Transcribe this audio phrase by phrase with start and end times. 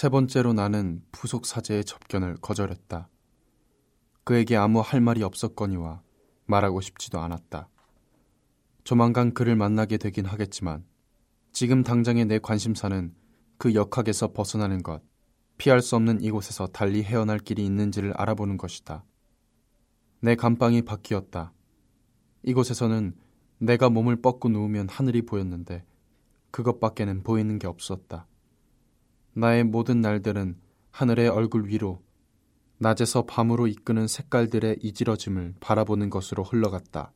[0.00, 3.10] 세 번째로 나는 부속 사제의 접견을 거절했다.
[4.24, 6.00] 그에게 아무 할 말이 없었거니와
[6.46, 7.68] 말하고 싶지도 않았다.
[8.82, 10.86] 조만간 그를 만나게 되긴 하겠지만
[11.52, 13.14] 지금 당장의 내 관심사는
[13.58, 15.02] 그 역학에서 벗어나는 것,
[15.58, 19.04] 피할 수 없는 이곳에서 달리 헤어날 길이 있는지를 알아보는 것이다.
[20.20, 21.52] 내 감방이 바뀌었다.
[22.42, 23.14] 이곳에서는
[23.58, 25.84] 내가 몸을 뻗고 누우면 하늘이 보였는데
[26.52, 28.29] 그것밖에는 보이는 게 없었다.
[29.32, 30.56] 나의 모든 날들은
[30.90, 32.02] 하늘의 얼굴 위로
[32.78, 37.12] 낮에서 밤으로 이끄는 색깔들의 이지러짐을 바라보는 것으로 흘러갔다.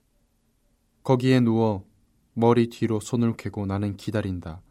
[1.02, 1.86] 거기에 누워
[2.34, 4.62] 머리 뒤로 손을 괴고 나는 기다린다.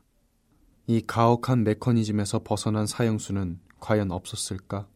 [0.87, 4.87] 이 가혹한 메커니즘에서 벗어난 사형수는 과연 없었을까?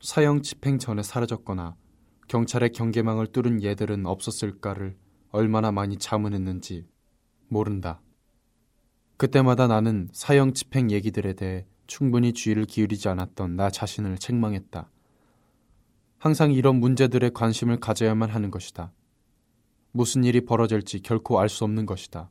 [0.00, 1.76] 사형 집행 전에 사라졌거나
[2.28, 4.96] 경찰의 경계망을 뚫은 얘들은 없었을까를
[5.30, 6.86] 얼마나 많이 자문했는지
[7.48, 8.00] 모른다.
[9.18, 14.88] 그때마다 나는 사형 집행 얘기들에 대해 충분히 주의를 기울이지 않았던 나 자신을 책망했다.
[16.18, 18.92] 항상 이런 문제들에 관심을 가져야만 하는 것이다.
[19.90, 22.30] 무슨 일이 벌어질지 결코 알 수 없는 것이다.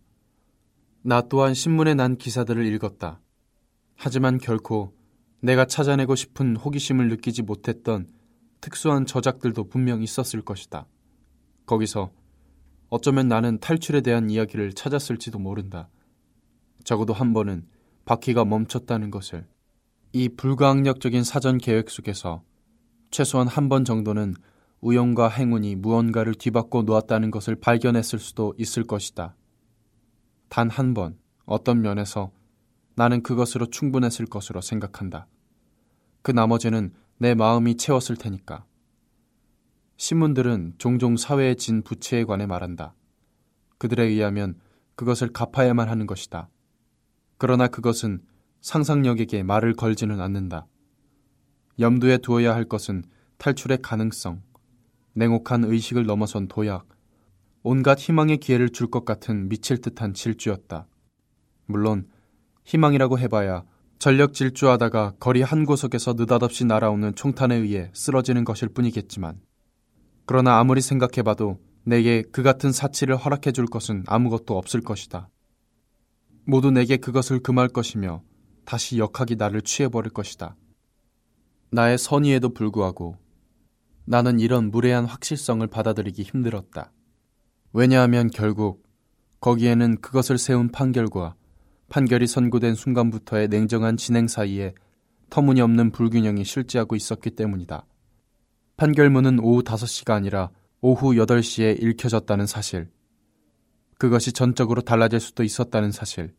[1.01, 3.19] 나 또한 신문에 난 기사들을 읽었다.
[3.95, 4.95] 하지만 결코
[5.41, 8.07] 내가 찾아내고 싶은 호기심을 느끼지 못했던
[8.61, 10.87] 특수한 저작들도 분명 있었을 것이다.
[11.65, 12.11] 거기서
[12.89, 15.89] 어쩌면 나는 탈출에 대한 이야기를 찾았을지도 모른다.
[16.87, 17.65] 적어도 한 번은
[18.05, 19.45] 바퀴가 멈췄다는 것을
[20.13, 22.43] 이 불가항력적인 사전 계획 속에서
[23.11, 24.33] 최소한 한 번 정도는
[24.79, 29.35] 우연과 행운이 무언가를 뒤바꿔 놓았다는 것을 발견했을 수도 있을 것이다.
[30.47, 32.31] 단 한 번, 어떤 면에서
[32.95, 35.27] 나는 그것으로 충분했을 것으로 생각한다.
[36.21, 38.63] 그 나머지는 내 마음이 채웠을 테니까.
[39.97, 42.93] 신문들은 종종 사회에 진 부채에 관해 말한다.
[43.77, 44.55] 그들에 의하면
[44.95, 46.49] 그것을 갚아야만 하는 것이다.
[47.37, 48.21] 그러나 그것은
[48.61, 50.67] 상상력에게 말을 걸지는 않는다.
[51.79, 53.03] 염두에 두어야 할 것은
[53.37, 54.41] 탈출의 가능성,
[55.13, 56.87] 냉혹한 의식을 넘어선 도약,
[57.63, 60.87] 온갖 희망의 기회를 줄 것 같은 미칠 듯한 질주였다.
[61.65, 62.07] 물론
[62.65, 63.63] 희망이라고 해봐야
[63.99, 69.41] 전력 질주하다가 거리 한 구석에서 느닷없이 날아오는 총탄에 의해 쓰러지는 것일 뿐이겠지만
[70.25, 75.29] 그러나 아무리 생각해봐도 내게 그 같은 사치를 허락해 줄 것은 아무것도 없을 것이다.
[76.49, 78.23] 모두 내게 그것을 금할 것이며
[78.63, 80.55] 다시 역학이 나를 취해버릴 것이다.
[81.71, 83.17] 나의 선의에도 불구하고
[84.05, 86.93] 나는 이런 무례한 확실성을 받아들이기 힘들었다.
[87.73, 88.81] 왜냐하면 결국
[89.41, 91.35] 거기에는 그것을 세운 판결과
[91.89, 94.73] 판결이 선고된 순간부터의 냉정한 진행 사이에
[95.29, 97.85] 터무니없는 불균형이 실제하고 있었기 때문이다.
[98.77, 102.89] 판결문은 오후 5시가 아니라 오후 8시에 읽혀졌다는 사실.
[103.97, 106.35] 그것이 전적으로 달라질 수도 있었다는 사실.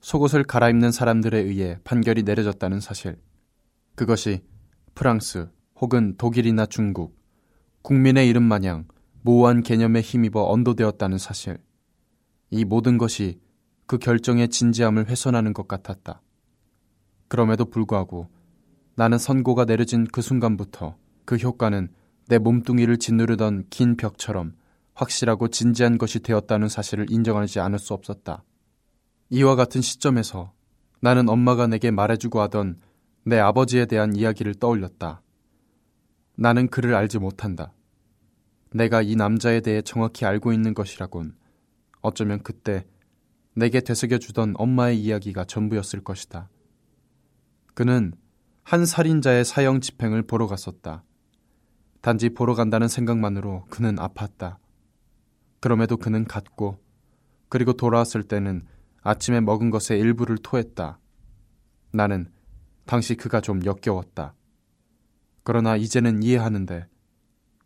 [0.00, 3.16] 속옷을 갈아입는 사람들에 의해 판결이 내려졌다는 사실.
[3.94, 4.42] 그것이
[4.94, 5.48] 프랑스
[5.80, 7.18] 혹은 독일이나 중국,
[7.82, 8.86] 국민의 이름 마냥
[9.22, 11.58] 모호한 개념에 힘입어 언도되었다는 사실.
[12.50, 13.40] 이 모든 것이
[13.86, 16.20] 그 결정의 진지함을 훼손하는 것 같았다.
[17.28, 18.28] 그럼에도 불구하고
[18.94, 21.88] 나는 선고가 내려진 그 순간부터 그 효과는
[22.26, 24.54] 내 몸뚱이를 짓누르던 긴 벽처럼
[24.98, 28.42] 확실하고 진지한 것이 되었다는 사실을 인정하지 않을 수 없었다.
[29.30, 30.52] 이와 같은 시점에서
[31.00, 32.80] 나는 엄마가 내게 말해주고 하던
[33.24, 35.22] 내 아버지에 대한 이야기를 떠올렸다.
[36.34, 37.72] 나는 그를 알지 못한다.
[38.72, 41.36] 내가 이 남자에 대해 정확히 알고 있는 것이라곤
[42.00, 42.84] 어쩌면 그때
[43.54, 46.48] 내게 되새겨주던 엄마의 이야기가 전부였을 것이다.
[47.74, 48.12] 그는
[48.64, 51.04] 한 살인자의 사형 집행을 보러 갔었다.
[52.00, 54.56] 단지 보러 간다는 생각만으로 그는 아팠다.
[55.60, 56.78] 그럼에도 그는 갔고,
[57.48, 58.66] 그리고 돌아왔을 때는
[59.02, 60.98] 아침에 먹은 것의 일부를 토했다.
[61.92, 62.30] 나는
[62.84, 64.34] 당시 그가 좀 역겨웠다.
[65.42, 66.86] 그러나 이제는 이해하는데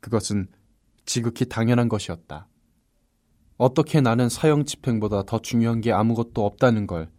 [0.00, 0.48] 그것은
[1.04, 2.48] 지극히 당연한 것이었다.
[3.56, 7.10] 어떻게 나는 사형 집행보다 더 중요한 게 아무것도 없다는 걸.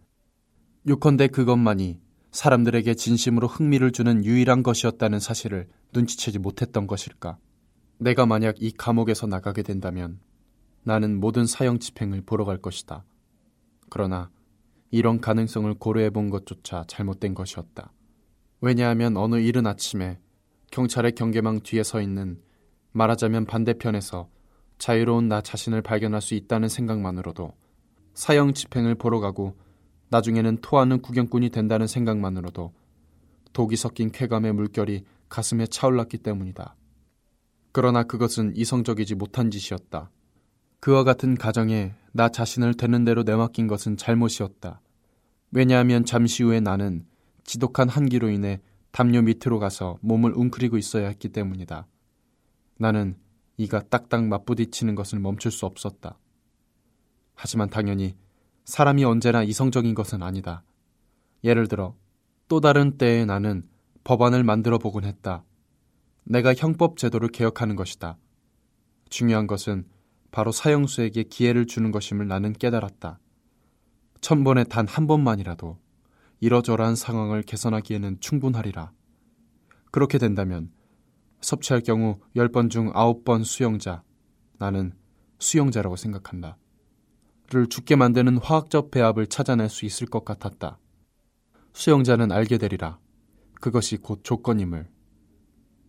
[0.88, 7.38] 요컨대 그것만이 사람들에게 진심으로 흥미를 주는 유일한 것이었다는 사실을 눈치채지 못했던 것일까.
[7.98, 10.18] 내가 만약 이 감옥에서 나가게 된다면
[10.84, 13.04] 나는 모든 사형 집행을 보러 갈 것이다.
[13.90, 14.30] 그러나
[14.90, 17.92] 이런 가능성을 고려해 본 것조차 잘못된 것이었다.
[18.60, 20.18] 왜냐하면 어느 이른 아침에
[20.70, 22.40] 경찰의 경계망 뒤에 서 있는
[22.92, 24.28] 말하자면 반대편에서
[24.78, 27.52] 자유로운 나 자신을 발견할 수 있다는 생각만으로도
[28.14, 29.56] 사형 집행을 보러 가고
[30.10, 32.72] 나중에는 토하는 구경꾼이 된다는 생각만으로도
[33.52, 36.76] 독이 섞인 쾌감의 물결이 가슴에 차올랐기 때문이다.
[37.72, 40.10] 그러나 그것은 이성적이지 못한 짓이었다.
[40.84, 44.82] 그와 같은 가정에 나 자신을 되는 대로 내맡긴 것은 잘못이었다.
[45.50, 47.06] 왜냐하면 잠시 후에 나는
[47.42, 48.60] 지독한 한기로 인해
[48.92, 51.86] 담요 밑으로 가서 몸을 웅크리고 있어야 했기 때문이다.
[52.76, 53.16] 나는
[53.56, 56.18] 이가 딱딱 맞부딪히는 것을 멈출 수 없었다.
[57.34, 58.14] 하지만 당연히
[58.66, 60.64] 사람이 언제나 이성적인 것은 아니다.
[61.44, 61.96] 예를 들어
[62.46, 63.66] 또 다른 때에 나는
[64.04, 65.46] 법안을 만들어 보곤 했다.
[66.24, 68.18] 내가 형법 제도를 개혁하는 것이다.
[69.08, 69.86] 중요한 것은
[70.34, 73.20] 바로 사형수에게 기회를 주는 것임을 나는 깨달았다.
[74.20, 75.78] 천 번에 단 한 번만이라도
[76.40, 78.90] 이러저러한 상황을 개선하기에는 충분하리라.
[79.92, 80.72] 그렇게 된다면
[81.40, 84.02] 섭취할 경우 10번 중 9번 수용자,
[84.58, 84.92] 나는
[85.38, 86.56] 수용자라고 생각한다.
[87.50, 90.80] 를 죽게 만드는 화학적 배합을 찾아낼 수 있을 것 같았다.
[91.74, 92.98] 수용자는 알게 되리라.
[93.60, 94.88] 그것이 곧 조건임을.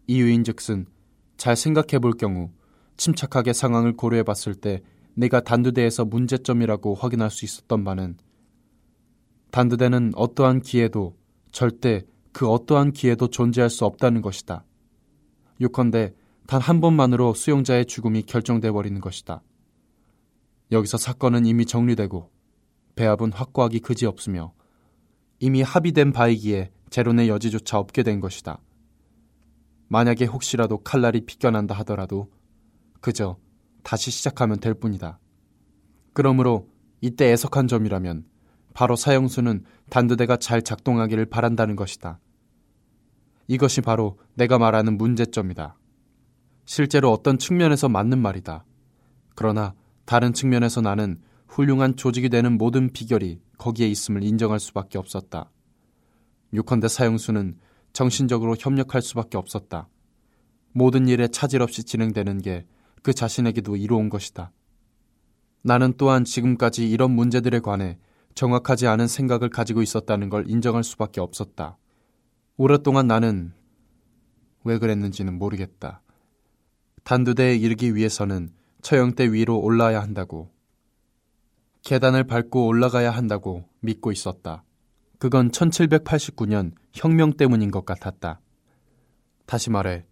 [0.05, 0.85] 이유인 즉슨
[1.35, 2.51] 잘 생각해 볼 경우
[2.97, 4.81] 침착하게 상황을 고려해 봤을 때
[5.13, 8.17] 내가 단두대에서 문제점이라고 확인할 수 있었던 바는
[9.51, 11.15] 단두대는 어떠한 기회도
[11.51, 14.65] 절대 그 어떠한 기회도 존재할 수 없다는 것이다.
[15.61, 16.13] 요컨대
[16.47, 19.41] 단 한 번만으로 수용자의 죽음이 결정돼 버리는 것이다.
[20.71, 22.29] 여기서 사건은 이미 정리되고
[22.95, 24.53] 배합은 확고하기 그지없으며
[25.39, 28.59] 이미 합의된 바이기에 재론의 여지조차 없게 된 것이다.
[29.87, 32.29] 만약에 혹시라도 칼날이 비껴난다 하더라도
[33.05, 33.37] 그저
[33.83, 35.19] 다시 시작하면 될 뿐이다.
[36.13, 36.71] 그러므로
[37.01, 38.25] 이때 애석한 점이라면
[38.73, 42.19] 바로 사형수는 단두대가 잘 작동하기를 바란다는 것이다.
[43.47, 45.77] 이것이 바로 내가 말하는 문제점이다.
[46.65, 48.65] 실제로 어떤 측면에서 맞는 말이다.
[49.35, 49.75] 그러나
[50.05, 55.51] 다른 측면에서 나는 훌륭한 조직이 되는 모든 비결이 거기에 있음을 인정할 수밖에 없었다.
[56.53, 57.59] 유컨대 사형수는
[57.93, 59.89] 정신적으로 협력할 수밖에 없었다.
[60.71, 62.65] 모든 일에 차질 없이 진행되는 게
[63.05, 64.51] 그 자신에게도 이로운 것이다.
[65.61, 67.99] 나는 또한 지금까지 이런 문제들에 관해
[68.33, 71.77] 정확하지 않은 생각을 가지고 있었다는 걸 인정할 수밖에 없었다.
[72.57, 73.53] 오랫동안 나는
[74.63, 76.01] 왜 그랬는지는 모르겠다.
[77.03, 78.49] 단두대에 이르기 위해서는
[78.81, 80.49] 처형대 위로 올라야 한다고.
[81.83, 84.63] 계단을 밟고 올라가야 한다고 믿고 있었다.
[85.19, 88.41] 그건 1789년 혁명 때문인 것 같았다.
[89.45, 90.07] 다시 말해,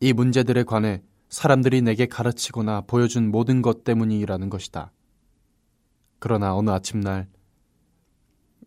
[0.00, 4.92] 이 문제들에 관해 사람들이 내게 가르치거나 보여준 모든 것 때문이라는 것이다.
[6.18, 7.28] 그러나 어느 아침날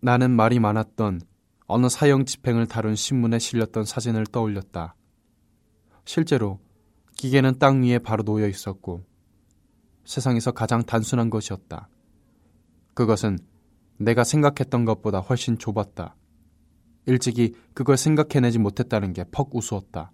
[0.01, 1.21] 나는 말이 많았던
[1.65, 4.95] 어느 사형 집행을 다룬 신문에 실렸던 사진을 떠올렸다.
[6.05, 6.59] 실제로
[7.15, 9.03] 기계는 땅 위에 바로 놓여 있었고
[10.05, 11.89] 세상에서 가장 단순한 것이었다.
[12.93, 13.37] 그것은
[13.97, 16.15] 내가 생각했던 것보다 훨씬 좁았다.
[17.05, 20.11] 일찍이 그걸 생각해내지 못했다는 게 퍽 우스웠다.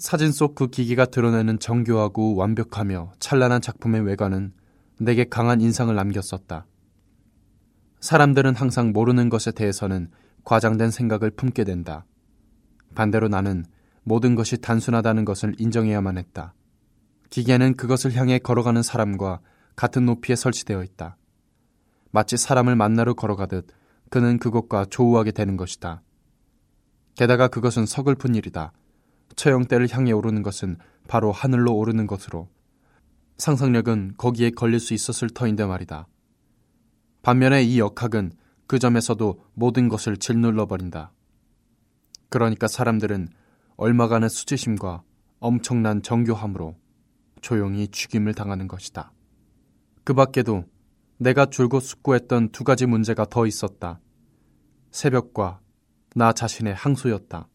[0.00, 4.54] 사진 속 그 기기가 드러내는 정교하고 완벽하며 찬란한 작품의 외관은
[4.98, 6.66] 내게 강한 인상을 남겼었다.
[8.00, 10.10] 사람들은 항상 모르는 것에 대해서는
[10.44, 12.06] 과장된 생각을 품게 된다.
[12.94, 13.66] 반대로 나는
[14.02, 16.54] 모든 것이 단순하다는 것을 인정해야만 했다.
[17.28, 19.40] 기계는 그것을 향해 걸어가는 사람과
[19.76, 21.18] 같은 높이에 설치되어 있다.
[22.10, 23.66] 마치 사람을 만나러 걸어가듯
[24.08, 26.00] 그는 그것과 조우하게 되는 것이다.
[27.16, 28.72] 게다가 그것은 서글픈 일이다.
[29.36, 30.76] 처형대를 향해 오르는 것은
[31.08, 32.48] 바로 하늘로 오르는 것으로
[33.38, 36.06] 상상력은 거기에 걸릴 수 있었을 터인데 말이다.
[37.22, 38.32] 반면에 이 역학은
[38.66, 41.12] 그 점에서도 모든 것을 짓눌러 버린다.
[42.28, 43.28] 그러니까 사람들은
[43.76, 45.02] 얼마간의 수치심과
[45.40, 46.76] 엄청난 정교함으로
[47.40, 49.12] 조용히 죽임을 당하는 것이다.
[50.04, 50.64] 그 밖에도
[51.18, 54.00] 내가 줄곧 숙고했던 두 가지 문제가 더 있었다.
[54.90, 55.60] 새벽과
[56.14, 57.48] 나 자신의 항소였다.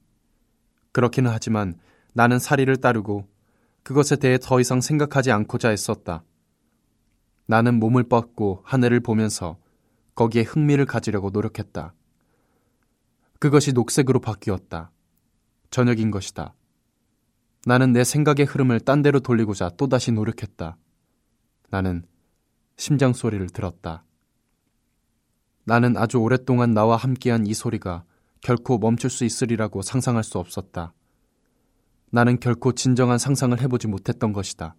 [0.95, 1.77] 그렇기는 하지만
[2.13, 3.27] 나는 사리를 따르고
[3.83, 6.23] 그것에 대해 더 이상 생각하지 않고자 했었다.
[7.47, 9.57] 나는 몸을 뻗고 하늘을 보면서
[10.15, 11.93] 거기에 흥미를 가지려고 노력했다.
[13.39, 14.89] 그것이 녹색으로 바뀌었다.
[15.69, 16.55] 저녁인 것이다.
[17.65, 20.77] 나는 내 생각의 흐름을 딴 데로 돌리고자 또다시 노력했다.
[21.71, 22.05] 나는
[22.77, 24.05] 심장 소리를 들었다.
[25.65, 28.05] 나는 아주 오랫동안 나와 함께한 이 소리가
[28.45, 30.93] 결코 멈출 수 있으리라고 상상할 수 없었다.
[32.11, 34.75] 나는 결코 진정한 상상을 해보지 못했던 것이다.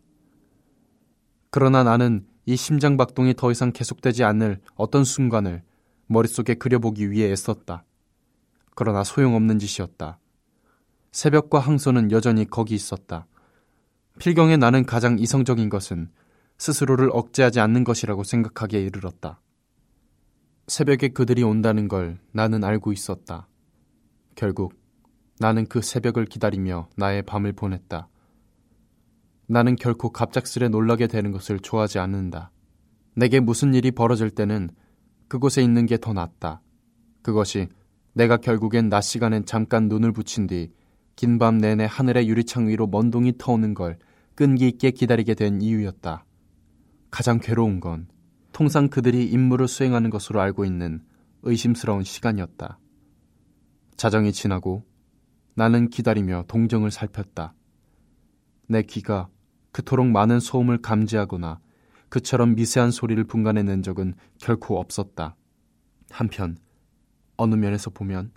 [1.50, 5.64] 그러나 나는 이 심장 박동이 더 이상 계속되지 않을 어떤 순간을
[6.06, 7.82] 머릿속에 그려보기 위해 애썼다.
[8.76, 10.20] 그러나 소용없는 짓이었다.
[11.10, 13.26] 새벽과 항소는 여전히 거기 있었다.
[14.20, 16.12] 필경에 나는 가장 이성적인 것은
[16.56, 19.40] 스스로를 억제하지 않는 것이라고 생각하기에 이르렀다.
[20.68, 23.48] 새벽에 그들이 온다는 걸 나는 알고 있었다.
[24.36, 24.74] 결국
[25.40, 28.08] 나는 그 새벽을 기다리며 나의 밤을 보냈다.
[29.48, 32.52] 나는 결코 갑작스레 놀라게 되는 것을 좋아하지 않는다.
[33.14, 34.70] 내게 무슨 일이 벌어질 때는
[35.26, 36.60] 그곳에 있는 게 더 낫다.
[37.22, 37.66] 그것이
[38.12, 40.70] 내가 결국엔 낮 시간엔 잠깐 눈을 붙인 뒤
[41.16, 43.98] 긴 밤 내내 하늘의 유리창 위로 먼동이 터오는 걸
[44.34, 46.26] 끈기 있게 기다리게 된 이유였다.
[47.10, 48.06] 가장 괴로운 건
[48.52, 51.00] 통상 그들이 임무를 수행하는 것으로 알고 있는
[51.42, 52.78] 의심스러운 시간이었다.
[53.96, 54.84] 자정이 지나고
[55.54, 57.54] 나는 기다리며 동정을 살폈다.
[58.68, 59.28] 내 귀가
[59.72, 61.60] 그토록 많은 소음을 감지하거나
[62.08, 65.36] 그처럼 미세한 소리를 분간해낸 적은 결코 없었다.
[66.10, 66.56] 한편
[67.36, 68.32] 어느 면에서 보면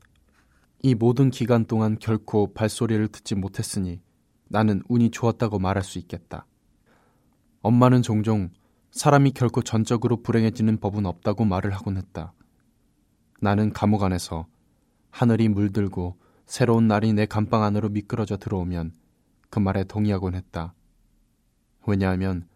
[0.81, 4.01] 이 모든 기간 동안 결코 발소리를 듣지 못했으니
[4.47, 6.45] 나는 운이 좋았다고 말할 수 있겠다.
[7.61, 8.49] 엄마는 종종
[8.91, 12.33] 사람이 결코 전적으로 불행해지는 법은 없다고 말을 하곤 했다.
[13.41, 14.47] 나는 감옥 안에서
[15.11, 18.93] 하늘이 물들고 새로운 날이 내 감방 안으로 미끄러져 들어오면
[19.49, 20.73] 그 말에 동의하곤 했다.
[21.85, 22.47] 왜냐하면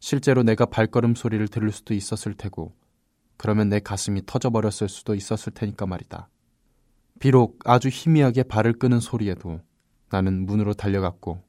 [0.00, 2.74] 실제로 내가 발걸음 소리를 들을 수도 있었을 테고,
[3.36, 6.28] 그러면 내 가슴이 터져버렸을 수도 있었을 테니까 말이다.
[7.20, 9.60] 비록 아주 희미하게 발을 끄는 소리에도
[10.10, 11.42] 나는 문으로 달려갔고,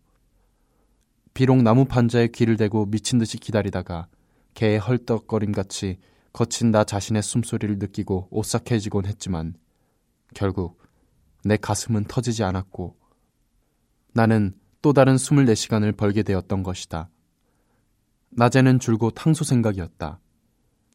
[1.33, 4.07] 비록 나무 판자에 귀를 대고 미친 듯이 기다리다가
[4.53, 5.97] 개의 헐떡거림 같이
[6.31, 9.55] 거친 나 자신의 숨소리를 느끼고 오싹해지곤 했지만,
[10.33, 10.81] 결국
[11.43, 12.97] 내 가슴은 터지지 않았고,
[14.13, 17.09] 나는 또 다른 24시간을 벌게 되었던 것이다.
[18.31, 20.19] 낮에는 줄곧 항소 생각이었다.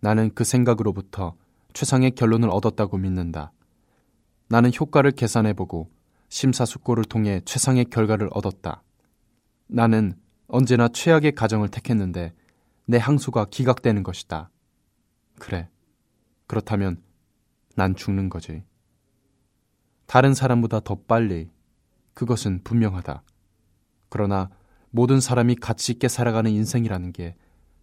[0.00, 1.36] 나는 그 생각으로부터
[1.72, 3.52] 최상의 결론을 얻었다고 믿는다.
[4.48, 5.90] 나는 효과를 계산해보고
[6.28, 8.82] 심사숙고를 통해 최상의 결과를 얻었다.
[9.66, 10.14] 나는
[10.46, 12.34] 언제나 최악의 가정을 택했는데
[12.86, 14.50] 내 항소가 기각되는 것이다.
[15.38, 15.68] 그래.
[16.46, 17.02] 그렇다면
[17.76, 18.64] 난 죽는 거지.
[20.08, 21.50] 다른 사람보다 더 빨리.
[22.14, 23.22] 그것은 분명하다.
[24.08, 24.48] 그러나
[24.90, 27.36] 모든 사람이 가치 있게 살아가는 인생이라는 게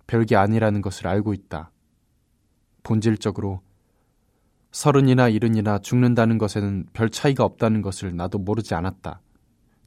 [0.08, 1.72] 별게 아니라는 것을 알고 있다.
[2.82, 3.62] 본질적으로
[4.72, 9.22] 서른이나 이른이나 죽는다는 것에는 별 차이가 없다는 것을 나도 모르지 않았다.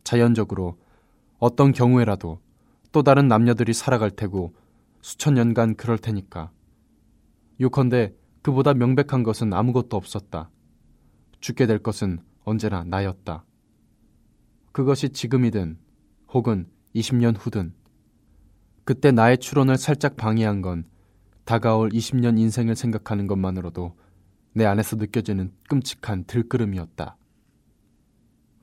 [0.04, 0.78] 자연적으로
[1.40, 2.40] 어떤 경우에라도
[2.92, 4.54] 또 다른 남녀들이 살아갈 테고
[5.02, 6.52] 수천 년간 그럴 테니까.
[7.60, 10.50] 요컨대 그보다 명백한 것은 아무것도 없었다.
[11.40, 13.44] 죽게 될 것은 언제나 나였다.
[14.72, 15.78] 그것이 지금이든
[16.32, 17.74] 혹은 20년 후든
[18.84, 20.84] 그때 나의 추론을 살짝 방해한 건
[21.44, 23.96] 다가올 20년 인생을 생각하는 것만으로도
[24.54, 27.16] 내 안에서 느껴지는 끔찍한 들끓음이었다.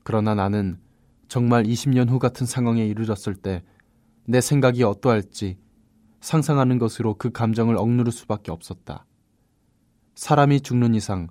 [0.02, 0.78] 그러나 나는
[1.28, 3.62] 정말 20년 후 같은 상황에 이르렀을 때
[4.28, 5.56] 내 생각이 어떠할지
[6.20, 9.06] 상상하는 것으로 그 감정을 억누를 수밖에 없었다.
[10.16, 11.28] 사람이 죽는 이상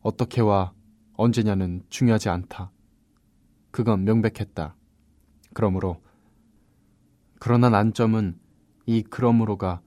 [0.00, 0.72] 어떻게와
[1.16, 2.70] 언제냐는 중요하지 않다.
[3.70, 4.74] 그건 명백했다.
[5.54, 6.00] 그러므로
[7.38, 8.38] 그러나 난점은
[8.86, 9.80] 이 그러므로가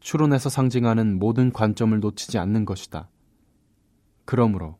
[0.00, 3.08] 추론에서 상징하는 모든 관점을 놓치지 않는 것이다.
[4.24, 4.78] 그러므로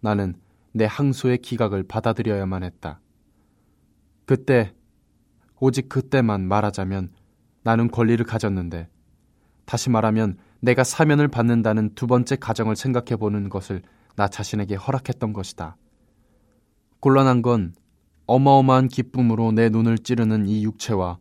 [0.00, 0.34] 나는
[0.72, 3.00] 내 항소의 기각을 받아들여야만 했다.
[4.26, 4.74] 그때,
[5.60, 7.10] 오직 그때만 말하자면
[7.62, 8.88] 나는 권리를 가졌는데,
[9.64, 13.82] 다시 말하면 내가 사면을 받는다는 두 번째 가정을 생각해 보는 것을
[14.18, 15.76] 나 자신에게 허락했던 것이다.
[16.98, 17.72] 곤란한 건
[18.26, 21.20] 어마어마한 기쁨으로 내 눈을 찌르는 이 육체와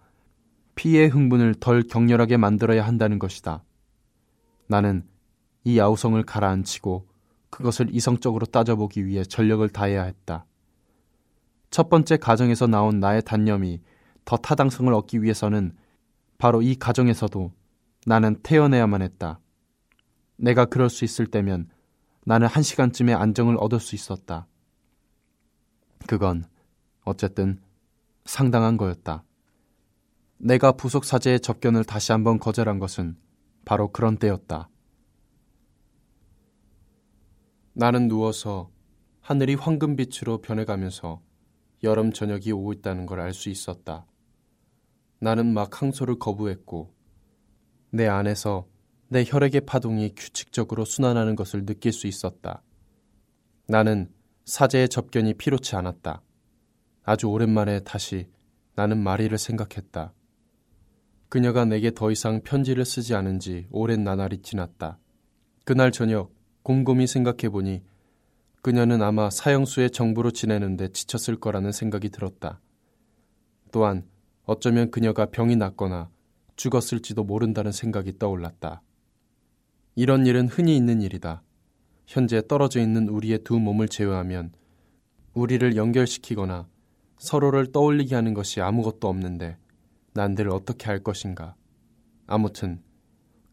[0.73, 3.63] 피의 흥분을 덜 격렬하게 만들어야 한다는 것이다.
[4.65, 5.07] 나는
[5.63, 7.07] 이 아우성을 가라앉히고
[7.51, 10.47] 그것을 이성적으로 따져보기 위해 전력을 다해야 했다.
[11.69, 13.79] 첫 번째 가정에서 나온 나의 단념이
[14.25, 15.75] 더 타당성을 얻기 위해서는
[16.39, 17.51] 바로 이 가정에서도
[18.07, 19.39] 나는 태어내야만 했다.
[20.37, 21.69] 내가 그럴 수 있을 때면
[22.27, 24.47] 나는 한 시간쯤의 안정을 얻을 수 있었다.
[26.07, 26.43] 그건
[27.05, 27.61] 어쨌든
[28.25, 29.23] 상당한 거였다.
[30.37, 33.15] 내가 부속 사제의 접견을 다시 한번 거절한 것은
[33.63, 34.69] 바로 그런 때였다.
[37.71, 38.71] 나는 누워서
[39.21, 41.21] 하늘이 황금빛으로 변해가면서
[41.85, 44.05] 여름 저녁이 오고 있다는 걸 알 수 있었다.
[45.19, 46.93] 나는 막 항소를 거부했고
[47.91, 48.67] 내 안에서
[49.09, 52.61] 내 혈액의 파동이 규칙적으로 순환하는 것을 느낄 수 있었다.
[53.67, 54.11] 나는
[54.45, 56.21] 사제의 접견이 필요치 않았다.
[57.03, 58.27] 아주 오랜만에 다시
[58.75, 60.13] 나는 마리를 생각했다.
[61.29, 64.99] 그녀가 내게 더 이상 편지를 쓰지 않은 지 오랜 나날이 지났다.
[65.63, 66.33] 그날 저녁
[66.63, 67.83] 곰곰이 생각해 보니
[68.61, 72.59] 그녀는 아마 사형수의 정부로 지내는데 지쳤을 거라는 생각이 들었다.
[73.71, 74.05] 또한
[74.43, 76.09] 어쩌면 그녀가 병이 났거나
[76.57, 78.81] 죽었을지도 모른다는 생각이 떠올랐다.
[79.99, 81.41] 이런 일은 흔히 있는 일이다.
[82.05, 84.51] 현재 떨어져 있는 우리의 두 몸을 제외하면
[85.33, 86.67] 우리를 연결시키거나
[87.17, 89.57] 서로를 떠올리게 하는 것이 아무것도 없는데
[90.13, 91.55] 난들 어떻게 할 것인가.
[92.27, 92.79] 아무튼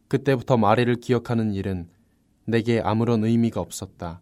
[0.09, 1.89] 그때부터 마리를 기억하는 일은
[2.45, 4.21] 내게 아무런 의미가 없었다.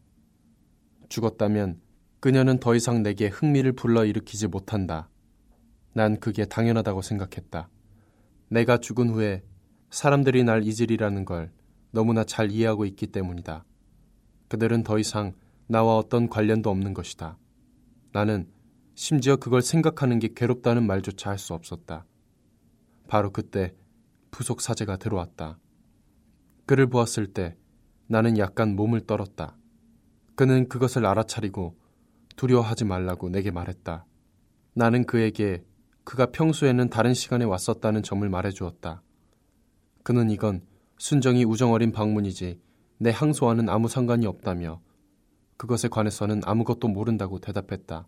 [1.08, 1.80] 죽었다면
[2.20, 5.08] 그녀는 더 이상 내게 흥미를 불러일으키지 못한다.
[5.92, 7.68] 난 그게 당연하다고 생각했다.
[8.46, 9.42] 내가 죽은 후에
[9.90, 11.50] 사람들이 날 잊으리라는 걸
[11.92, 13.64] 너무나 잘 이해하고 있기 때문이다.
[14.48, 15.34] 그들은 더 이상
[15.66, 17.38] 나와 어떤 관련도 없는 것이다.
[18.12, 18.50] 나는
[18.94, 22.04] 심지어 그걸 생각하는 게 괴롭다는 말조차 할 수 없었다.
[23.08, 23.74] 바로 그때
[24.30, 25.58] 부속 사제가 들어왔다.
[26.66, 27.56] 그를 보았을 때
[28.06, 29.56] 나는 약간 몸을 떨었다.
[30.34, 31.76] 그는 그것을 알아차리고
[32.36, 34.06] 두려워하지 말라고 내게 말했다.
[34.74, 35.64] 나는 그에게
[36.04, 39.02] 그가 평소에는 다른 시간에 왔었다는 점을 말해 주었다.
[40.02, 40.62] 그는 이건
[41.02, 42.60] 순정이 우정어린 방문이지
[42.98, 44.80] 내 항소와는 아무 상관이 없다며
[45.56, 48.06] 그것에 관해서는 아무것도 모른다고 대답했다.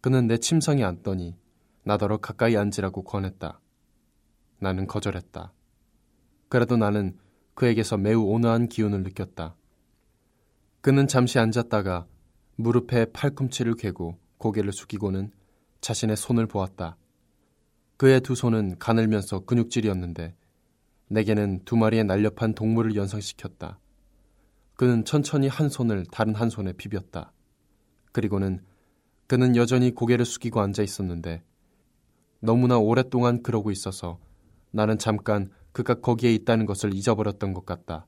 [0.00, 1.36] 그는 내 침상에 앉더니
[1.84, 3.60] 나더러 가까이 앉으라고 권했다.
[4.58, 5.52] 나는 거절했다.
[6.48, 7.16] 그래도 나는
[7.54, 9.54] 그에게서 매우 온화한 기운을 느꼈다.
[10.80, 12.08] 그는 잠시 앉았다가
[12.56, 15.30] 무릎에 팔꿈치를 괴고 고개를 숙이고는
[15.80, 16.96] 자신의 손을 보았다.
[17.96, 20.34] 그의 두 손은 가늘면서 근육질이었는데
[21.08, 23.78] 내게는 두 마리의 날렵한 동물을 연상시켰다.
[24.74, 27.32] 그는 천천히 한 손을 다른 한 손에 비볐다.
[28.12, 28.64] 그리고는
[29.26, 31.42] 그는 여전히 고개를 숙이고 앉아 있었는데
[32.40, 34.18] 너무나 오랫동안 그러고 있어서
[34.70, 38.06] 나는 잠깐 그가 거기에 있다는 것을 잊어버렸던 것 같다.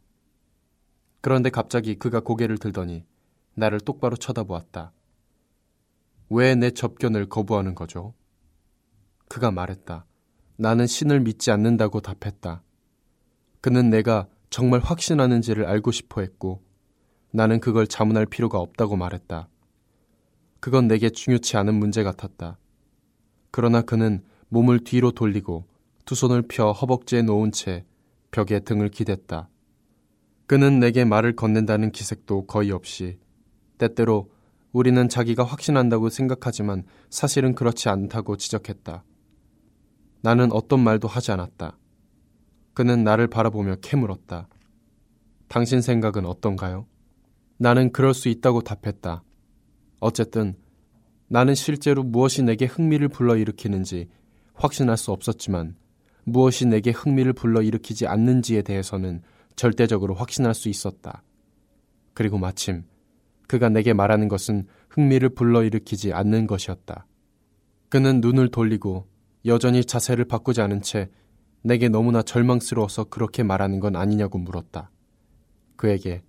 [1.21, 3.05] 그런데 갑자기 그가 고개를 들더니
[3.55, 4.93] 나를 똑바로 쳐다보았다.
[6.31, 8.15] 왜 내 접견을 거부하는 거죠?
[9.29, 10.07] 그가 말했다.
[10.57, 12.63] 나는 신을 믿지 않는다고 답했다.
[13.61, 16.63] 그는 내가 정말 확신하는지를 알고 싶어 했고
[17.31, 19.49] 나는 그걸 자문할 필요가 없다고 말했다.
[20.59, 22.59] 그건 내게 중요치 않은 문제 같았다.
[23.51, 25.67] 그러나 그는 몸을 뒤로 돌리고
[26.05, 27.85] 두 손을 펴 허벅지에 놓은 채
[28.31, 29.49] 벽에 등을 기댔다.
[30.47, 33.19] 그는 내게 말을 건넨다는 기색도 거의 없이
[33.79, 34.31] 때때로
[34.73, 39.05] 우리는 자기가 확신한다고 생각하지만 사실은 그렇지 않다고 지적했다.
[40.23, 41.77] 나는 어떤 말도 하지 않았다.
[42.75, 44.49] 그는 나를 바라보며 캐물었다.
[45.49, 46.87] 당신 생각은 어떤가요?
[47.57, 49.23] 나는 그럴 수 있다고 답했다.
[49.99, 50.55] 어쨌든
[51.29, 54.09] 나는 실제로 무엇이 내게 흥미를 불러일으키는지
[54.55, 55.77] 확신할 수 없었지만
[56.25, 59.23] 무엇이 내게 흥미를 불러일으키지 않는지에 대해서는
[59.57, 61.23] 절대적으로 확신할 수 있었다.
[62.15, 62.85] 그리고 마침
[63.47, 67.07] 그가 내게 말하는 것은 흥미를 불러일으키지 않는 것이었다.
[67.89, 69.09] 그는 눈을 돌리고
[69.47, 71.11] 여전히 자세를 바꾸지 않은 채
[71.63, 74.91] 내게 너무나 절망스러워서 그렇게 말하는 건 아니냐고 물었다.
[75.77, 76.23] 그에게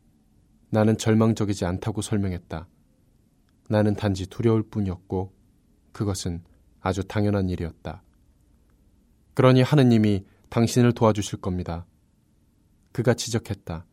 [0.69, 2.67] 나는 절망적이지 않다고 설명했다.
[3.69, 5.33] 나는 단지 두려울 뿐이었고
[5.91, 6.43] 그것은
[6.81, 8.03] 아주 당연한 일이었다.
[9.33, 11.85] 그러니 하느님이 당신을 도와주실 겁니다.
[12.91, 13.85] 그가 지적했다.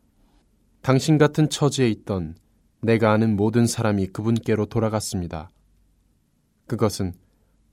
[0.81, 2.35] 당신 같은 처지에 있던
[2.81, 5.49] 내가 아는 모든 사람이 그분께로 돌아갔습니다.
[6.67, 7.13] 그것은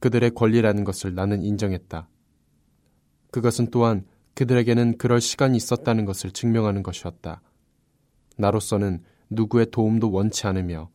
[0.01, 2.09] 그들의 권리라는 것을 나는 인정했다.
[3.37, 7.43] 그것은 또한 그들에게는 그럴 시간이 있었다는 것을 증명하는 것이었다.
[8.39, 10.89] 나로서는 누구의 도움도 원치 않으며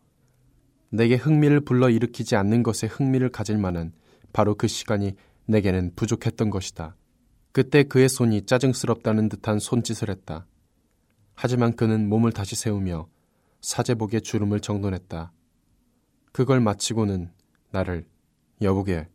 [0.90, 3.94] 내게 흥미를 불러 일으키지 않는 것에 흥미를 가질 만한
[4.34, 5.14] 바로 그 시간이
[5.46, 6.96] 내게는 부족했던 것이다.
[7.52, 10.48] 그때 그의 손이 짜증스럽다는 듯한 손짓을 했다.
[11.36, 13.08] 하지만 그는 몸을 다시 세우며
[13.62, 15.32] 사제복에 주름을 정돈했다.
[16.32, 17.32] 그걸 마치고는
[17.70, 18.08] 나를
[18.64, 19.10] 여보게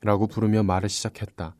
[0.00, 1.56] 라고 부르며 말을 시작했다.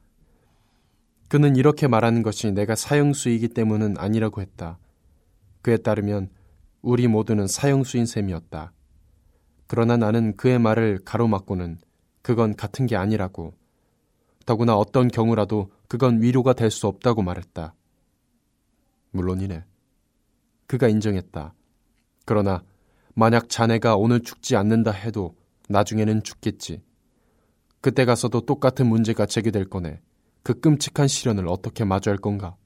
[1.32, 4.78] 그는 이렇게 말하는 것이 내가 사형수이기 때문은 아니라고 했다.
[5.62, 6.28] 그에 따르면
[6.82, 8.74] 우리 모두는 사형수인 셈이었다.
[9.66, 11.78] 그러나 나는 그의 말을 가로막고는
[12.20, 13.54] 그건 같은 게 아니라고.
[14.44, 17.74] 더구나 어떤 경우라도 그건 위로가 될 수 없다고 말했다.
[19.12, 19.64] 물론이네.
[20.66, 21.54] 그가 인정했다.
[22.26, 22.62] 그러나
[23.14, 25.34] 만약 자네가 오늘 죽지 않는다 해도
[25.70, 26.82] 나중에는 죽겠지.
[27.80, 30.02] 그때 가서도 똑같은 문제가 제기될 거네.
[30.42, 32.56] 그 끔찍한 시련을 어떻게 마주할 건가?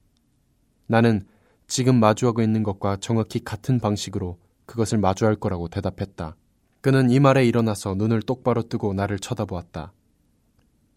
[0.87, 1.25] 나는
[1.67, 6.35] 지금 마주하고 있는 것과 정확히 같은 방식으로 그것을 마주할 거라고 대답했다.
[6.81, 9.93] 그는 이 말에 일어나서 눈을 똑바로 뜨고 나를 쳐다보았다.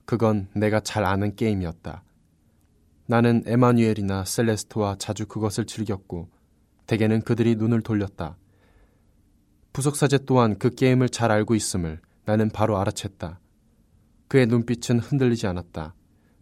[0.04, 2.02] 그건 내가 잘 아는 게임이었다.
[3.06, 6.28] 나는 에마뉴엘이나 셀레스트와 자주 그것을 즐겼고
[6.86, 8.36] 대개는 그들이 눈을 돌렸다.
[9.72, 13.38] 부속사제 또한 그 게임을 잘 알고 있음을 나는 바로 알아챘다.
[14.28, 15.94] 그의 눈빛은 흔들리지 않았다.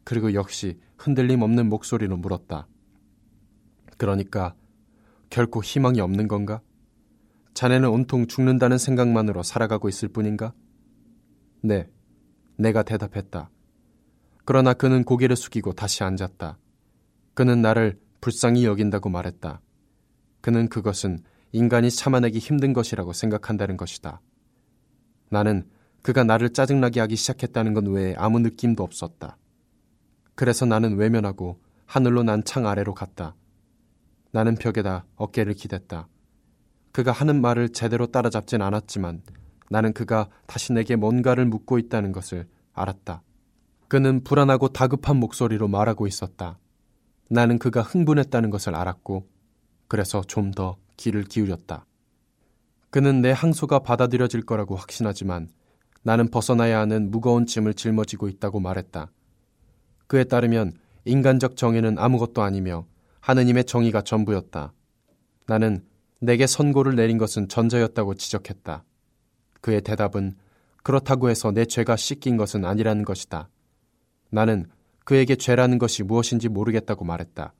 [0.08, 2.66] 그리고 역시 흔들림 없는 목소리로 물었다.
[3.98, 4.54] 그러니까
[5.28, 6.62] 결코 희망이 없는 건가?
[7.52, 10.54] 자네는 온통 죽는다는 생각만으로 살아가고 있을 뿐인가?
[11.60, 11.90] 네,
[12.56, 13.50] 내가 대답했다.
[14.46, 16.56] 그러나 그는 고개를 숙이고 다시 앉았다.
[17.34, 19.60] 그는 나를 불쌍히 여긴다고 말했다.
[20.40, 21.18] 그는 그것은
[21.52, 24.22] 인간이 참아내기 힘든 것이라고 생각한다는 것이다.
[25.28, 25.68] 나는
[26.00, 29.36] 그가 나를 짜증나게 하기 시작했다는 것 외에 아무 느낌도 없었다.
[30.38, 33.34] 그래서 나는 외면하고 하늘로 난 창 아래로 갔다.
[34.30, 36.06] 나는 벽에다 어깨를 기댔다.
[36.92, 39.22] 그가 하는 말을 제대로 따라잡진 않았지만
[39.68, 43.22] 나는 그가 다시 내게 뭔가를 묻고 있다는 것을 알았다.
[43.88, 46.60] 그는 불안하고 다급한 목소리로 말하고 있었다.
[47.28, 49.26] 나는 그가 흥분했다는 것을 알았고
[49.88, 51.84] 그래서 좀 더 귀를 기울였다.
[52.90, 55.48] 그는 내 항소가 받아들여질 거라고 확신하지만
[56.04, 59.10] 나는 벗어나야 하는 무거운 짐을 짊어지고 있다고 말했다.
[60.08, 60.72] 그에 따르면
[61.04, 62.86] 인간적 정의는 아무것도 아니며
[63.20, 64.72] 하느님의 정의가 전부였다.
[65.46, 65.84] 나는
[66.20, 68.84] 내게 선고를 내린 것은 전자였다고 지적했다.
[69.60, 70.36] 그의 대답은
[70.82, 73.48] 그렇다고 해서 내 죄가 씻긴 것은 아니라는 것이다.
[74.30, 74.66] 나는
[75.04, 77.54] 그에게 죄라는 것이 무엇인지 모르겠다고 말했다.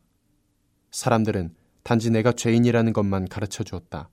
[0.91, 4.09] 사람들은 단지 내가 죄인이라는 것만 가르쳐 주었다.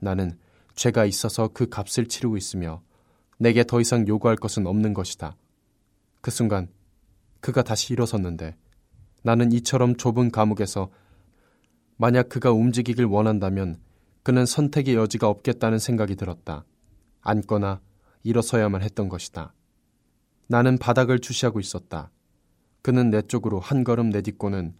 [0.00, 0.38] 나는
[0.74, 2.82] 죄가 있어서 그 값을 치르고 있으며
[3.38, 5.36] 내게 더 이상 요구할 것은 없는 것이다.
[6.20, 6.68] 그 순간
[7.40, 8.56] 그가 다시 일어섰는데
[9.22, 10.90] 나는 이처럼 좁은 감옥에서
[11.96, 13.80] 만약 그가 움직이길 원한다면
[14.22, 16.64] 그는 선택의 여지가 없겠다는 생각이 들었다.
[17.22, 17.80] 앉거나
[18.22, 19.54] 일어서야만 했던 것이다.
[20.46, 22.10] 나는 바닥을 주시하고 있었다.
[22.82, 24.74] 그는 내 쪽으로 한 걸음 내딛고는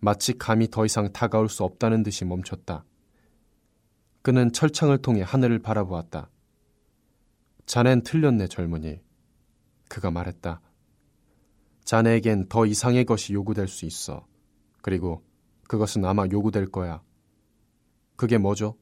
[0.00, 2.84] 마치 감이 더 이상 다가올 수 없다는 듯이 멈췄다.
[4.22, 6.30] 그는 철창을 통해 하늘을 바라보았다.
[7.64, 9.00] 자넨 틀렸네, 젊은이.
[9.88, 10.60] 그가 말했다.
[11.86, 14.26] 자네에겐 더 이상의 것이 요구될 수 있어.
[14.82, 15.22] 그리고
[15.68, 17.00] 그것은 아마 요구될 거야.
[18.16, 18.76] 그게 뭐죠?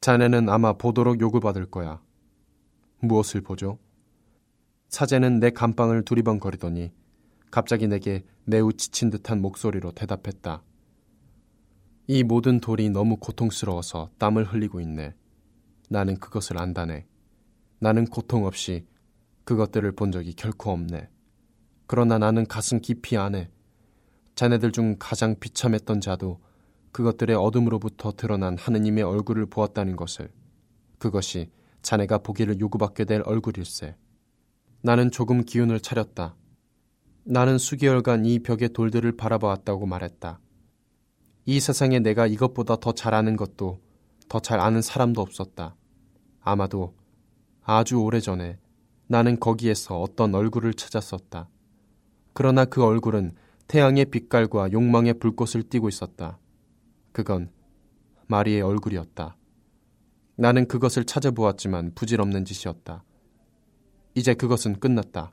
[0.00, 2.02] 자네는 아마 보도록 요구받을 거야.
[3.00, 3.78] 무엇을 보죠?
[4.88, 6.92] 사제는 내 감방을 두리번거리더니
[7.50, 10.62] 갑자기 내게 매우 지친 듯한 목소리로 대답했다.
[12.06, 15.14] 이 모든 돌이 너무 고통스러워서 땀을 흘리고 있네.
[15.90, 17.06] 나는 그것을 안다네.
[17.80, 18.86] 나는 고통 없이
[19.44, 21.10] 그것들을 본 적이 결코 없네.
[21.88, 23.50] 그러나 나는 가슴 깊이 안에
[24.34, 26.38] 자네들 중 가장 비참했던 자도
[26.92, 30.30] 그것들의 어둠으로부터 드러난 하느님의 얼굴을 보았다는 것을
[30.98, 33.96] 그것이 자네가 보기를 요구받게 될 얼굴일세.
[34.82, 36.36] 나는 조금 기운을 차렸다.
[37.24, 40.40] 나는 수개월간 이 벽의 돌들을 바라봐왔다고 말했다.
[41.46, 43.80] 이 세상에 내가 이것보다 더잘 아는 것도
[44.28, 45.74] 더 잘 아는 사람도 없었다.
[46.40, 46.94] 아마도
[47.62, 48.58] 아주 오래전에
[49.06, 51.48] 나는 거기에서 어떤 얼굴을 찾았었다.
[52.38, 53.32] 그러나 그 얼굴은
[53.66, 56.38] 태양의 빛깔과 욕망의 불꽃을 띠고 있었다.
[57.10, 57.50] 그건
[58.28, 59.36] 마리의 얼굴이었다.
[60.36, 63.02] 나는 그것을 찾아보았지만 부질없는 짓이었다.
[64.14, 65.32] 이제 그것은 끝났다.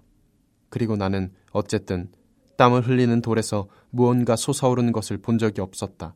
[0.70, 2.12] 그리고 나는 어쨌든
[2.58, 6.16] 땀을 흘리는 돌에서 무언가 솟아오르는 것을 본 적이 없었다.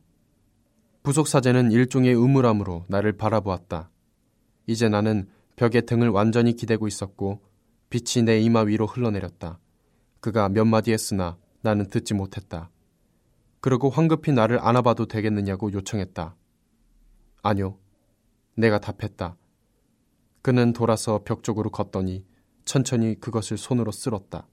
[1.04, 3.92] 부속 사제는 일종의 의무람으로 나를 바라보았다.
[4.66, 7.42] 이제 나는 벽에 등을 완전히 기대고 있었고
[7.90, 9.60] 빛이 내 이마 위로 흘러내렸다.
[10.20, 12.70] 그가 몇 마디 했으나 나는 듣지 못했다.
[13.60, 16.34] 그리고 황급히 나를 안아봐도 되겠느냐고 요청했다.
[17.42, 17.78] 아니요.
[18.54, 19.36] 내가 답했다.
[20.42, 22.24] 그는 돌아서 벽 쪽으로 걷더니
[22.64, 24.46] 천천히 그것을 손으로 쓸었다.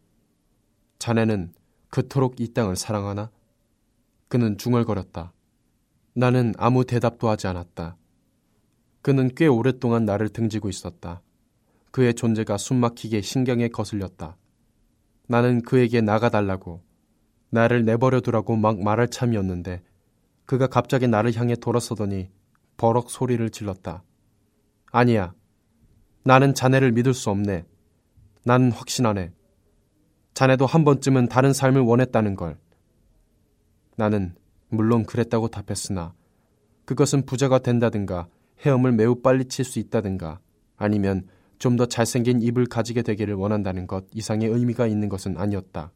[1.00, 1.54] 자네는
[1.90, 3.32] 그토록 이 땅을 사랑하나?
[4.28, 5.34] 그는 중얼거렸다.
[6.14, 7.98] 나는 아무 대답도 하지 않았다.
[9.02, 11.22] 그는 꽤 오랫동안 나를 등지고 있었다.
[11.92, 14.38] 그의 존재가 숨막히게 신경에 거슬렸다.
[15.28, 16.82] 나는 그에게 나가달라고,
[17.50, 19.84] 나를 내버려 두라고 막 말할 참이었는데,
[20.46, 22.30] 그가 갑자기 나를 향해 돌아서더니
[22.78, 24.04] 버럭 소리를 질렀다.
[24.92, 25.34] 아니야.
[26.24, 27.66] 나는 자네를 믿을 수 없네.
[28.44, 29.32] 나는 확신하네.
[30.34, 32.58] 자네도 한 번쯤은 다른 삶을 원했다는 걸.
[33.98, 34.36] 나는
[34.70, 36.14] 물론 그랬다고 답했으나
[36.86, 38.28] 그것은 부자가 된다든가
[38.66, 40.40] 헤엄을 매우 빨리 칠 수 있다든가
[40.78, 41.28] 아니면
[41.60, 45.92] 좀 더 잘생긴 입을 가지게 되기를 원한다는 것 이상의 의미가 있는 것은 아니었다.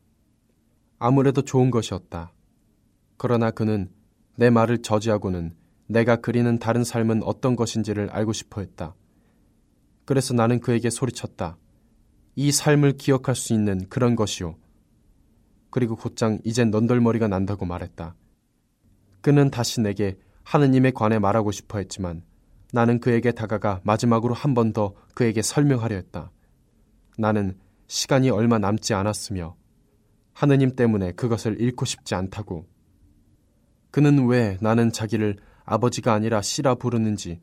[0.99, 2.33] 아무래도 좋은 것이었다.
[3.17, 3.91] 그러나 그는
[4.35, 5.55] 내 말을 저지하고는
[5.87, 8.95] 내가 그리는 다른 삶은 어떤 것인지를 알고 싶어 했다.
[10.05, 11.57] 그래서 나는 그에게 소리쳤다.
[12.35, 14.55] 이 삶을 기억할 수 있는 그런 것이오.
[15.69, 18.15] 그리고 곧장 이젠 넌덜머리가 난다고 말했다.
[19.21, 22.23] 그는 다시 내게 하느님에 관해 말하고 싶어 했지만
[22.71, 26.31] 나는 그에게 다가가 마지막으로 한 번 더 그에게 설명하려 했다.
[27.17, 27.57] 나는
[27.87, 29.55] 시간이 얼마 남지 않았으며
[30.33, 32.65] 하느님 때문에 그것을 잃고 싶지 않다고.
[33.91, 37.41] 그는 왜 나는 자기를 아버지가 아니라 씨라 부르는지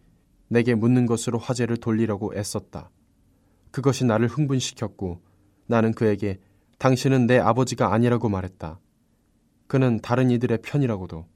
[0.49, 2.91] 내게 묻는 것으로 화제를 돌리려고 애썼다.
[3.71, 5.21] 그것이 나를 흥분시켰고
[5.67, 6.41] 나는 그에게
[6.79, 8.81] 당신은 내 아버지가 아니라고 말했다.
[9.67, 11.27] 그는 다른 이들의 편이라고도.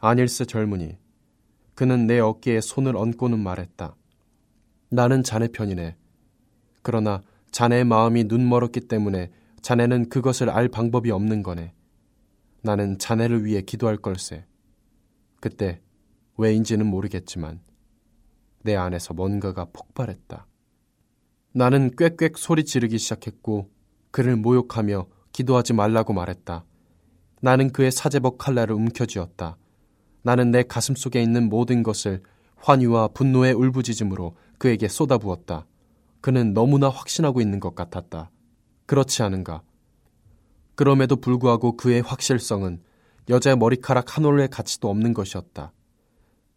[0.00, 0.98] 아닐세 젊은이.
[1.74, 3.96] 그는 내 어깨에 손을 얹고는 말했다.
[4.90, 5.96] 나는 자네 편이네.
[6.82, 9.30] 그러나 자네의 마음이 눈멀었기 때문에
[9.62, 11.74] 자네는 그것을 알 방법이 없는 거네.
[12.62, 14.44] 나는 자네를 위해 기도할 걸세.
[15.40, 15.80] 그때
[16.36, 17.60] 왜인지는 모르겠지만
[18.62, 20.46] 내 안에서 뭔가가 폭발했다.
[21.52, 23.70] 나는 꽥꽥 소리 지르기 시작했고
[24.10, 26.64] 그를 모욕하며 기도하지 말라고 말했다.
[27.40, 29.56] 나는 그의 사제복 칼날을 움켜쥐었다.
[30.22, 32.22] 나는 내 가슴 속에 있는 모든 것을
[32.56, 35.66] 환희와 분노의 울부짖음으로 그에게 쏟아부었다.
[36.20, 38.30] 그는 너무나 확신하고 있는 것 같았다.
[38.86, 39.62] 그렇지 않은가?
[40.74, 42.82] 그럼에도 불구하고 그의 확실성은
[43.28, 45.72] 여자의 머리카락 한 올의 가치도 없는 것이었다.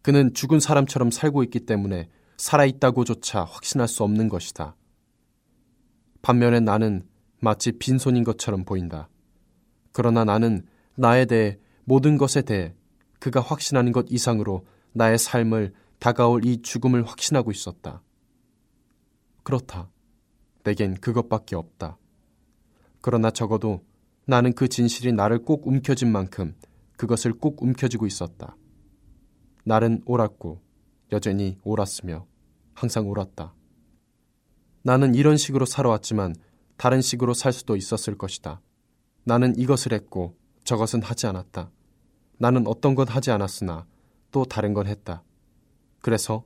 [0.02, 4.76] 그는 죽은 사람처럼 살고 있기 때문에 살아있다고조차 확신할 수 없는 것이다.
[6.20, 7.06] 반면에 나는
[7.40, 9.08] 마치 빈손인 것처럼 보인다.
[9.92, 12.74] 그러나 나는 나에 대해 모든 것에 대해
[13.24, 18.02] 그가 확신하는 것 이상으로 나의 삶을 다가올 이 죽음을 확신하고 있었다.
[19.42, 19.88] 그렇다.
[20.62, 21.96] 내겐 그것밖에 없다.
[23.00, 23.82] 그러나 적어도
[24.26, 26.54] 나는 그 진실이 나를 꼭 움켜쥔 만큼
[26.98, 28.58] 그것을 꼭 움켜쥐고 있었다.
[29.64, 30.60] 날은 옳았고
[31.10, 32.26] 여전히 옳았으며
[32.74, 33.54] 항상 옳았다.
[34.82, 36.34] 나는 이런 식으로 살아왔지만
[36.76, 38.60] 다른 식으로 살 수도 있었을 것이다.
[39.24, 41.70] 나는 이것을 했고 저것은 하지 않았다.
[42.38, 43.86] 나는 어떤 건 하지 않았으나
[44.30, 45.22] 또 다른 건 했다.
[46.00, 46.44] 그래서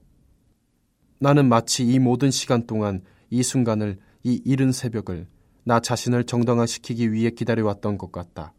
[1.18, 5.26] 나는 마치 이 모든 시간 동안 이 순간을, 이 이른 새벽을
[5.64, 8.54] 나 자신을 정당화시키기 위해 기다려왔던 것 같다.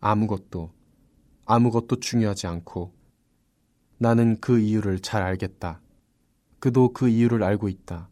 [0.00, 0.72] 아무것도,
[1.44, 2.94] 아무것도 중요하지 않고
[3.98, 5.80] 나는 그 이유를 잘 알겠다.
[6.58, 8.08] 그도 그 이유를 알고 있다.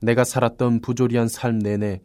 [0.00, 2.02] 내가 살았던 부조리한 삶 내내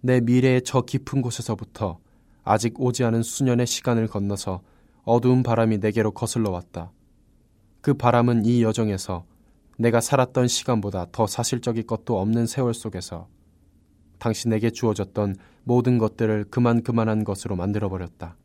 [0.00, 2.01] 내 미래의 저 깊은 곳에서부터
[2.44, 4.62] 아직 오지 않은 수년의 시간을 건너서
[5.04, 6.92] 어두운 바람이 내게로 거슬러 왔다.
[7.80, 9.24] 그 바람은 이 여정에서
[9.78, 13.28] 내가 살았던 시간보다 더 사실적인 것도 없는 세월 속에서
[14.18, 18.36] 당신에게 주어졌던 모든 것들을 그만 그만한 것으로 만들어버렸다.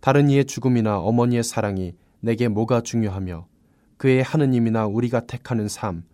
[0.00, 3.46] 다른 이의 죽음이나 어머니의 사랑이 내게 뭐가 중요하며
[3.96, 6.04] 그의 하느님이나 우리가 택하는 삶,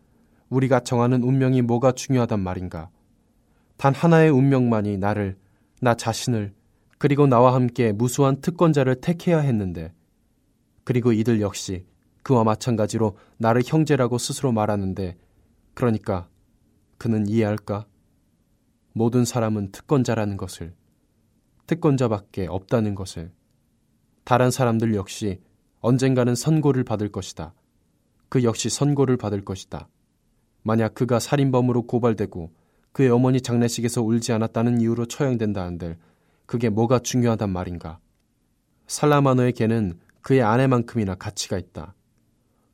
[0.49, 2.89] 우리가 정하는 운명이 뭐가 중요하단 말인가.
[3.77, 5.37] 단 하나의 운명만이 나를,
[5.81, 6.55] 나 자신을,
[6.98, 9.92] 그리고 나와 함께 무수한 특권자를 택해야 했는데,
[10.85, 11.85] 그리고 이들 역시
[12.22, 15.16] 그와 마찬가지로 나를 형제라고 스스로 말하는데,
[15.74, 16.28] 그러니까
[16.98, 17.87] 그는 이해할까?
[18.92, 20.74] 모든 사람은 특권자라는 것을,
[21.66, 23.32] 특권자밖에 없다는 것을,
[24.24, 25.40] 다른 사람들 역시
[25.80, 27.54] 언젠가는 선고를 받을 것이다.
[28.28, 29.88] 그 역시 선고를 받을 것이다.
[30.62, 32.50] 만약 그가 살인범으로 고발되고
[32.90, 35.96] 그의 어머니 장례식에서 울지 않았다는 이유로 처형된다 한들
[36.46, 37.98] 그게 뭐가 중요하단 말인가.
[38.87, 41.94] 살라마노에게는 그의 아내만큼이나 가치가 있다.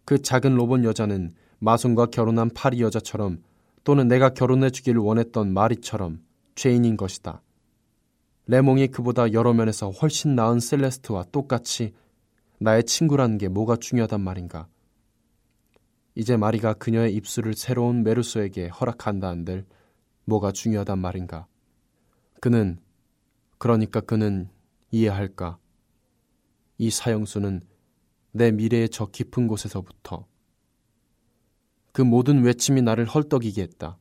[0.05, 3.43] 그 작은 로봇 여자는 마손과 결혼한 파리 여자처럼
[3.85, 6.23] 또는 내가 결혼해 주기를 원했던 마리처럼
[6.55, 7.43] 죄인인 것이다.
[8.47, 11.95] 레몽이 그보다 여러 면에서 훨씬 나은 셀레스트와 똑같이
[12.59, 14.69] 나의 친구라는 게 뭐가 중요하단 말인가.
[16.15, 19.65] 이제 마리가 그녀의 입술을 새로운 메르소에게 허락한다 한들
[20.25, 21.47] 뭐가 중요하단 말인가.
[22.41, 22.79] 그는
[23.63, 24.49] 그러니까 그는
[24.91, 25.57] 이해할까.
[26.79, 27.61] 이 사형수는
[28.33, 30.27] 내 미래의 저 깊은 곳에서부터
[31.93, 33.99] 그 모든 외침이 나를 헐떡이게 했다.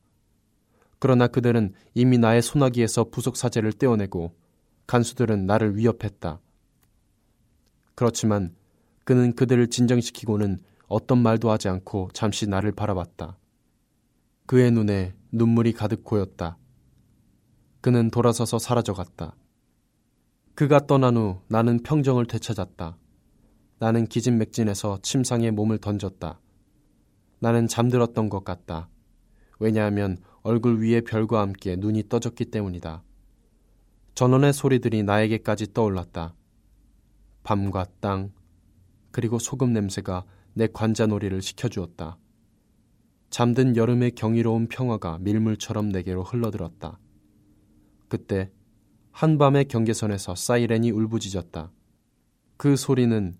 [0.98, 4.34] 그러나 그들은 이미 나의 소나기에서 부속 사제를 떼어내고
[4.88, 6.40] 간수들은 나를 위협했다.
[7.94, 8.56] 그렇지만
[9.04, 13.38] 그는 그들을 진정시키고는 어떤 말도 하지 않고 잠시 나를 바라봤다.
[14.46, 16.58] 그의 눈에 눈물이 가득 고였다.
[17.80, 19.36] 그는 돌아서서 사라져갔다.
[20.54, 22.98] 그가 떠난 후 나는 평정을 되찾았다.
[23.78, 26.38] 나는 기진맥진해서 침상에 몸을 던졌다.
[27.40, 28.88] 나는 잠들었던 것 같다.
[29.58, 33.02] 왜냐하면 얼굴 위에 별과 함께 눈이 떠졌기 때문이다.
[34.14, 36.34] 전원의 소리들이 나에게까지 떠올랐다.
[37.44, 38.32] 밤과 땅,
[39.10, 42.18] 그리고 소금 냄새가 내 관자놀이를 시켜주었다.
[43.30, 46.98] 잠든 여름의 경이로운 평화가 밀물처럼 내게로 흘러들었다.
[48.08, 48.50] 그때
[49.12, 51.70] 한밤의 경계선에서 사이렌이 울부짖었다.
[52.56, 53.36] 그 소리는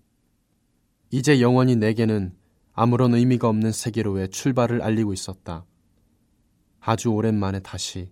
[1.11, 2.37] 이제 영원히 내게는
[2.73, 5.67] 아무런 의미가 없는 세계로의 출발을 알리고 있었다.
[6.81, 8.11] 아주 오랜만에 다시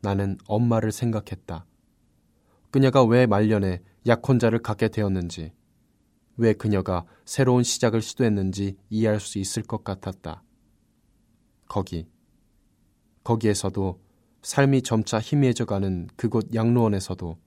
[0.00, 1.66] 나는 엄마를 생각했다.
[2.70, 5.52] 그녀가 왜 말년에 약혼자를 갖게 되었는지,
[6.36, 10.42] 왜 그녀가 새로운 시작을 시도했는지 이해할 수 있을 것 같았다.
[11.68, 12.08] 거기,
[13.22, 14.00] 거기에서도
[14.42, 17.38] 삶이 점차 희미해져 가는 그곳 양로원에서도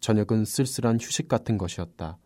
[0.00, 2.18] 저녁은 쓸쓸한 휴식 같은 것이었다.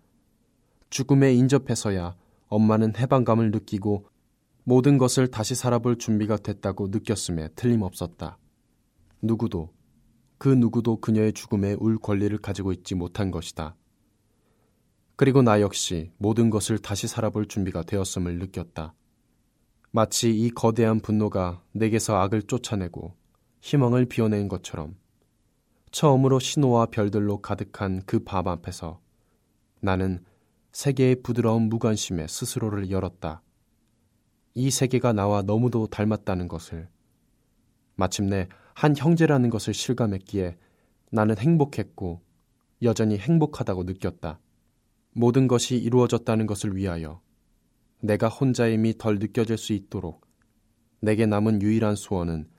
[0.89, 2.15] 죽음에 인접해서야
[2.47, 4.07] 엄마는 해방감을 느끼고
[4.63, 8.39] 모든 것을 다시 살아볼 준비가 됐다고 느꼈음에 틀림없었다.
[9.21, 9.71] 누구도,
[10.39, 13.75] 그 누구도 그녀의 죽음에 울 권리를 가지고 있지 못한 것이다.
[15.17, 18.95] 그리고 나 역시 모든 것을 다시 살아볼 준비가 되었음을 느꼈다.
[19.91, 23.15] 마치 이 거대한 분노가 내게서 악을 쫓아내고
[23.65, 24.95] 희망을 비워낸 것처럼
[25.91, 29.01] 처음으로 신호와 별들로 가득한 그 밤 앞에서
[29.81, 30.23] 나는
[30.73, 33.41] 세계의 부드러운 무관심에 스스로를 열었다.
[34.53, 36.89] 이 세계가 나와 너무도 닮았다는 것을
[37.95, 40.59] 마침내 한 형제라는 것을 실감했기에
[41.11, 42.21] 나는 행복했고
[42.83, 44.41] 여전히 행복하다고 느꼈다.
[45.13, 47.23] 모든 것이 이루어졌다는 것을 위하여
[48.01, 50.27] 내가 혼자임이 덜 느껴질 수 있도록
[51.01, 52.53] 내게 남은 유일한 소원은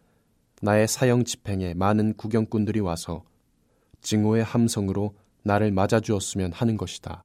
[0.65, 3.23] 나의 사형 집행에 많은 구경꾼들이 와서
[4.01, 7.23] 증오의 함성으로 나를 맞아주었으면 하는 것이다.